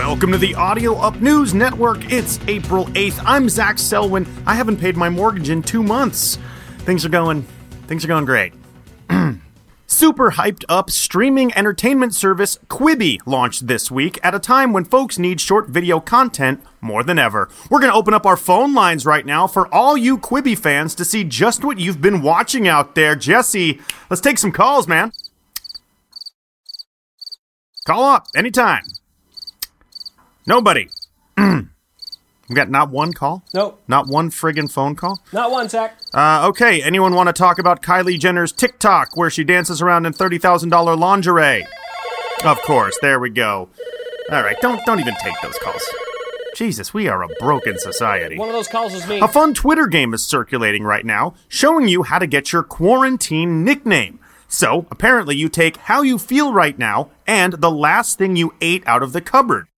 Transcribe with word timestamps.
Welcome 0.00 0.32
to 0.32 0.38
the 0.38 0.54
Audio 0.54 0.94
Up 0.96 1.16
News 1.16 1.52
Network. 1.52 2.10
It's 2.10 2.40
April 2.48 2.86
8th. 2.86 3.22
I'm 3.26 3.50
Zach 3.50 3.78
Selwyn. 3.78 4.26
I 4.46 4.54
haven't 4.54 4.78
paid 4.78 4.96
my 4.96 5.10
mortgage 5.10 5.50
in 5.50 5.62
two 5.62 5.82
months. 5.82 6.38
Things 6.78 7.04
are 7.04 7.10
going 7.10 7.42
things 7.86 8.02
are 8.02 8.08
going 8.08 8.24
great. 8.24 8.54
Super 9.86 10.32
hyped 10.32 10.64
up 10.70 10.90
streaming 10.90 11.54
entertainment 11.54 12.14
service 12.14 12.58
Quibi 12.68 13.18
launched 13.26 13.66
this 13.66 13.90
week 13.90 14.18
at 14.22 14.34
a 14.34 14.38
time 14.38 14.72
when 14.72 14.86
folks 14.86 15.18
need 15.18 15.38
short 15.38 15.68
video 15.68 16.00
content 16.00 16.62
more 16.80 17.04
than 17.04 17.18
ever. 17.18 17.50
We're 17.68 17.80
going 17.80 17.92
to 17.92 17.98
open 17.98 18.14
up 18.14 18.24
our 18.24 18.38
phone 18.38 18.72
lines 18.72 19.04
right 19.04 19.26
now 19.26 19.46
for 19.46 19.72
all 19.72 19.98
you 19.98 20.16
Quibi 20.16 20.58
fans 20.58 20.94
to 20.94 21.04
see 21.04 21.24
just 21.24 21.62
what 21.62 21.78
you've 21.78 22.00
been 22.00 22.22
watching 22.22 22.66
out 22.66 22.94
there. 22.94 23.14
Jesse, 23.14 23.80
let's 24.08 24.22
take 24.22 24.38
some 24.38 24.50
calls, 24.50 24.88
man. 24.88 25.12
Call 27.86 28.02
up 28.02 28.26
anytime. 28.34 28.82
Nobody. 30.46 30.88
we 31.38 32.54
got 32.54 32.68
not 32.70 32.90
one 32.90 33.12
call? 33.12 33.44
Nope, 33.54 33.80
Not 33.88 34.08
one 34.08 34.30
friggin' 34.30 34.70
phone 34.70 34.96
call? 34.96 35.22
not 35.32 35.50
one, 35.50 35.68
Zach. 35.68 35.96
Uh, 36.12 36.46
okay, 36.48 36.82
anyone 36.82 37.14
want 37.14 37.28
to 37.28 37.32
talk 37.32 37.58
about 37.58 37.82
Kylie 37.82 38.18
Jenner's 38.18 38.52
TikTok 38.52 39.16
where 39.16 39.30
she 39.30 39.44
dances 39.44 39.80
around 39.80 40.06
in 40.06 40.12
$30,000 40.12 40.98
lingerie? 40.98 41.66
Of 42.44 42.60
course, 42.62 42.98
there 43.02 43.20
we 43.20 43.30
go. 43.30 43.68
All 44.30 44.42
right, 44.42 44.56
don't 44.60 44.84
don't 44.86 45.00
even 45.00 45.14
take 45.22 45.34
those 45.42 45.58
calls. 45.58 45.82
Jesus, 46.54 46.92
we 46.94 47.06
are 47.08 47.22
a 47.22 47.28
broken 47.38 47.78
society. 47.78 48.38
One 48.38 48.48
of 48.48 48.54
those 48.54 48.68
calls 48.68 48.92
was 48.92 49.06
me. 49.06 49.20
A 49.20 49.28
fun 49.28 49.54
Twitter 49.54 49.86
game 49.86 50.14
is 50.14 50.22
circulating 50.24 50.82
right 50.84 51.04
now 51.04 51.34
showing 51.48 51.88
you 51.88 52.02
how 52.04 52.18
to 52.18 52.26
get 52.26 52.52
your 52.52 52.62
quarantine 52.62 53.64
nickname. 53.64 54.18
So, 54.48 54.86
apparently, 54.90 55.36
you 55.36 55.48
take 55.48 55.76
how 55.76 56.02
you 56.02 56.18
feel 56.18 56.52
right 56.52 56.76
now 56.78 57.10
and 57.26 57.54
the 57.54 57.70
last 57.70 58.18
thing 58.18 58.36
you 58.36 58.54
ate 58.60 58.86
out 58.86 59.02
of 59.02 59.12
the 59.12 59.20
cupboard. 59.20 59.68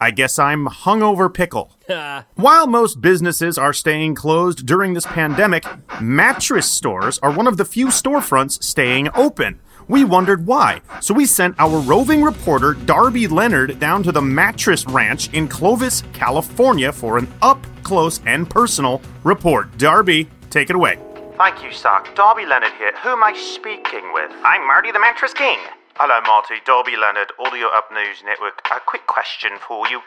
I 0.00 0.10
guess 0.10 0.38
I'm 0.38 0.66
hungover 0.66 1.32
pickle. 1.32 1.72
While 2.34 2.66
most 2.66 3.00
businesses 3.00 3.58
are 3.58 3.72
staying 3.72 4.14
closed 4.14 4.66
during 4.66 4.94
this 4.94 5.06
pandemic, 5.06 5.64
mattress 6.00 6.70
stores 6.70 7.18
are 7.20 7.30
one 7.30 7.46
of 7.46 7.56
the 7.56 7.64
few 7.64 7.88
storefronts 7.88 8.62
staying 8.62 9.08
open. 9.14 9.60
We 9.86 10.04
wondered 10.04 10.46
why, 10.46 10.80
so 11.00 11.12
we 11.12 11.26
sent 11.26 11.56
our 11.58 11.78
roving 11.78 12.22
reporter 12.22 12.72
Darby 12.72 13.28
Leonard 13.28 13.78
down 13.78 14.02
to 14.04 14.12
the 14.12 14.22
Mattress 14.22 14.86
Ranch 14.86 15.30
in 15.34 15.46
Clovis, 15.46 16.02
California 16.14 16.90
for 16.90 17.18
an 17.18 17.28
up 17.42 17.64
close 17.82 18.20
and 18.24 18.48
personal 18.48 19.02
report. 19.24 19.76
Darby, 19.76 20.30
take 20.48 20.70
it 20.70 20.76
away. 20.76 20.98
Thank 21.36 21.62
you, 21.62 21.70
Sark. 21.72 22.14
Darby 22.14 22.46
Leonard 22.46 22.72
here. 22.78 22.92
Who 23.02 23.10
am 23.10 23.22
I 23.22 23.34
speaking 23.34 24.12
with? 24.14 24.30
I'm 24.42 24.66
Marty 24.66 24.90
the 24.90 25.00
Mattress 25.00 25.34
King. 25.34 25.58
Hello, 25.96 26.18
Marty. 26.26 26.56
Darby 26.66 26.96
Leonard, 26.96 27.30
Audio 27.38 27.68
Up 27.68 27.86
News 27.94 28.18
Network. 28.26 28.58
A 28.74 28.80
quick 28.80 29.06
question 29.06 29.52
for 29.62 29.86
you. 29.86 30.02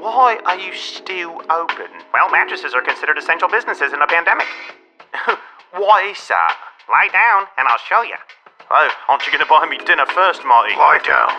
Why 0.00 0.40
are 0.44 0.58
you 0.58 0.74
still 0.74 1.42
open? 1.48 1.86
Well, 2.12 2.28
mattresses 2.32 2.74
are 2.74 2.82
considered 2.82 3.16
essential 3.18 3.48
businesses 3.48 3.92
in 3.92 4.02
a 4.02 4.06
pandemic. 4.08 4.48
Why 5.78 6.10
is 6.10 6.26
that? 6.26 6.58
Lie 6.90 7.06
down 7.12 7.46
and 7.56 7.68
I'll 7.68 7.78
show 7.78 8.02
you. 8.02 8.18
Oh, 8.72 8.90
aren't 9.08 9.26
you 9.26 9.32
going 9.32 9.44
to 9.44 9.48
buy 9.48 9.64
me 9.70 9.78
dinner 9.86 10.06
first, 10.06 10.42
Marty? 10.44 10.74
Lie 10.74 11.06
down. 11.06 11.30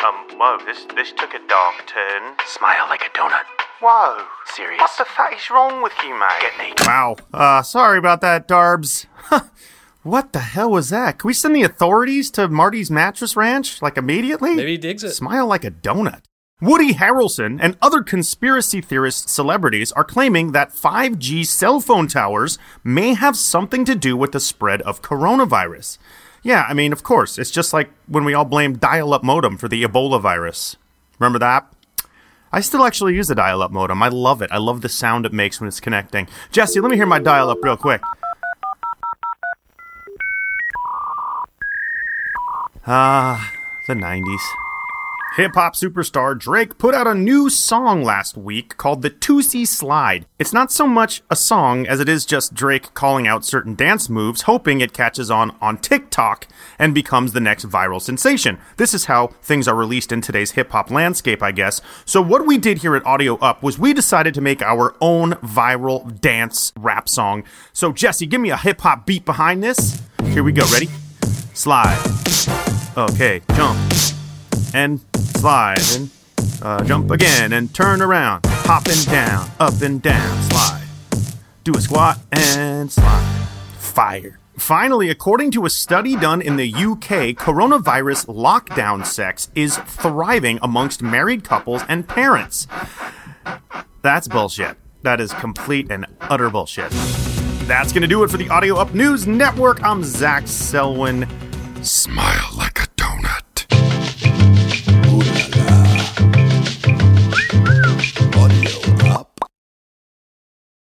Um, 0.00 0.38
whoa, 0.40 0.56
this, 0.64 0.86
this 0.96 1.12
took 1.12 1.34
a 1.34 1.46
dark 1.46 1.86
turn. 1.86 2.40
Smile 2.46 2.86
like 2.88 3.02
a 3.02 3.10
donut. 3.12 3.44
Whoa. 3.82 4.24
Serious. 4.56 4.80
What 4.80 4.96
the 4.96 5.04
fuck 5.04 5.36
is 5.36 5.50
wrong 5.50 5.82
with 5.82 5.92
you, 6.02 6.18
mate? 6.18 6.40
Get 6.40 6.56
naked. 6.56 6.86
Wow. 6.86 7.16
Uh, 7.34 7.60
sorry 7.60 7.98
about 7.98 8.22
that, 8.22 8.48
Darbs. 8.48 9.04
what 10.10 10.32
the 10.32 10.40
hell 10.40 10.70
was 10.70 10.90
that? 10.90 11.18
Can 11.18 11.28
we 11.28 11.34
send 11.34 11.54
the 11.54 11.62
authorities 11.62 12.30
to 12.32 12.48
Marty's 12.48 12.90
Mattress 12.90 13.36
Ranch, 13.36 13.80
like, 13.82 13.96
immediately? 13.96 14.54
Maybe 14.54 14.72
he 14.72 14.78
digs 14.78 15.04
it. 15.04 15.12
Smile 15.12 15.46
like 15.46 15.64
a 15.64 15.70
donut. 15.70 16.22
Woody 16.60 16.94
Harrelson 16.94 17.58
and 17.62 17.76
other 17.80 18.02
conspiracy 18.02 18.80
theorist 18.80 19.28
celebrities 19.28 19.92
are 19.92 20.02
claiming 20.02 20.50
that 20.50 20.74
5G 20.74 21.46
cell 21.46 21.78
phone 21.80 22.08
towers 22.08 22.58
may 22.82 23.14
have 23.14 23.36
something 23.36 23.84
to 23.84 23.94
do 23.94 24.16
with 24.16 24.32
the 24.32 24.40
spread 24.40 24.82
of 24.82 25.00
coronavirus. 25.00 25.98
Yeah, 26.42 26.66
I 26.68 26.74
mean, 26.74 26.92
of 26.92 27.04
course, 27.04 27.38
it's 27.38 27.52
just 27.52 27.72
like 27.72 27.90
when 28.08 28.24
we 28.24 28.34
all 28.34 28.44
blamed 28.44 28.80
dial 28.80 29.14
up 29.14 29.22
modem 29.22 29.56
for 29.56 29.68
the 29.68 29.84
Ebola 29.84 30.20
virus. 30.20 30.76
Remember 31.20 31.38
that? 31.38 31.72
I 32.50 32.60
still 32.60 32.84
actually 32.84 33.14
use 33.14 33.28
the 33.28 33.34
dial 33.36 33.62
up 33.62 33.70
modem. 33.70 34.02
I 34.02 34.08
love 34.08 34.42
it. 34.42 34.50
I 34.50 34.58
love 34.58 34.80
the 34.80 34.88
sound 34.88 35.26
it 35.26 35.32
makes 35.32 35.60
when 35.60 35.68
it's 35.68 35.80
connecting. 35.80 36.26
Jesse, 36.50 36.80
let 36.80 36.90
me 36.90 36.96
hear 36.96 37.06
my 37.06 37.20
dial 37.20 37.50
up 37.50 37.58
real 37.62 37.76
quick. 37.76 38.00
Ah, 42.90 43.52
the 43.86 43.92
90s. 43.92 44.40
Hip 45.36 45.52
hop 45.54 45.74
superstar 45.74 46.36
Drake 46.38 46.78
put 46.78 46.94
out 46.94 47.06
a 47.06 47.14
new 47.14 47.50
song 47.50 48.02
last 48.02 48.34
week 48.34 48.78
called 48.78 49.02
The 49.02 49.10
Toosie 49.10 49.66
Slide. 49.66 50.24
It's 50.38 50.54
not 50.54 50.72
so 50.72 50.86
much 50.86 51.22
a 51.28 51.36
song 51.36 51.86
as 51.86 52.00
it 52.00 52.08
is 52.08 52.24
just 52.24 52.54
Drake 52.54 52.94
calling 52.94 53.28
out 53.28 53.44
certain 53.44 53.74
dance 53.74 54.08
moves, 54.08 54.42
hoping 54.42 54.80
it 54.80 54.94
catches 54.94 55.30
on 55.30 55.54
on 55.60 55.76
TikTok 55.76 56.48
and 56.78 56.94
becomes 56.94 57.34
the 57.34 57.40
next 57.40 57.66
viral 57.66 58.00
sensation. 58.00 58.56
This 58.78 58.94
is 58.94 59.04
how 59.04 59.26
things 59.42 59.68
are 59.68 59.76
released 59.76 60.10
in 60.10 60.22
today's 60.22 60.52
hip 60.52 60.70
hop 60.70 60.90
landscape, 60.90 61.42
I 61.42 61.52
guess. 61.52 61.82
So, 62.06 62.22
what 62.22 62.46
we 62.46 62.56
did 62.56 62.78
here 62.78 62.96
at 62.96 63.04
Audio 63.04 63.36
Up 63.36 63.62
was 63.62 63.78
we 63.78 63.92
decided 63.92 64.32
to 64.32 64.40
make 64.40 64.62
our 64.62 64.96
own 65.02 65.32
viral 65.42 66.18
dance 66.22 66.72
rap 66.74 67.06
song. 67.06 67.44
So, 67.74 67.92
Jesse, 67.92 68.24
give 68.24 68.40
me 68.40 68.48
a 68.48 68.56
hip 68.56 68.80
hop 68.80 69.04
beat 69.04 69.26
behind 69.26 69.62
this. 69.62 70.00
Here 70.24 70.42
we 70.42 70.52
go. 70.52 70.64
Ready? 70.72 70.88
Slide. 71.52 72.77
Okay, 72.98 73.42
jump 73.54 73.78
and 74.74 75.00
slide 75.14 75.78
and 75.94 76.10
uh, 76.60 76.82
jump 76.82 77.12
again 77.12 77.52
and 77.52 77.72
turn 77.72 78.02
around, 78.02 78.44
hop 78.44 78.88
and 78.88 79.06
down, 79.06 79.48
up 79.60 79.80
and 79.82 80.02
down, 80.02 80.42
slide. 80.50 80.84
Do 81.62 81.74
a 81.76 81.80
squat 81.80 82.18
and 82.32 82.90
slide. 82.90 83.46
Fire. 83.78 84.40
Finally, 84.56 85.10
according 85.10 85.52
to 85.52 85.64
a 85.64 85.70
study 85.70 86.16
done 86.16 86.42
in 86.42 86.56
the 86.56 86.74
UK, 86.74 87.36
coronavirus 87.38 88.26
lockdown 88.26 89.06
sex 89.06 89.48
is 89.54 89.76
thriving 89.76 90.58
amongst 90.60 91.00
married 91.00 91.44
couples 91.44 91.82
and 91.88 92.08
parents. 92.08 92.66
That's 94.02 94.26
bullshit. 94.26 94.76
That 95.02 95.20
is 95.20 95.32
complete 95.34 95.92
and 95.92 96.04
utter 96.22 96.50
bullshit. 96.50 96.90
That's 97.68 97.92
going 97.92 98.02
to 98.02 98.08
do 98.08 98.24
it 98.24 98.30
for 98.30 98.38
the 98.38 98.48
Audio 98.48 98.74
Up 98.74 98.92
News 98.92 99.28
Network. 99.28 99.84
I'm 99.84 100.02
Zach 100.02 100.48
Selwyn. 100.48 101.28
Smile 101.84 102.50
like 102.56 102.77